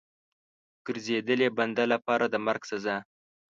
ګرځېدلي 0.85 1.47
بنده 1.57 1.83
لپاره 1.93 2.25
د 2.29 2.35
مرګ 2.45 2.61
سزا. 2.71 2.97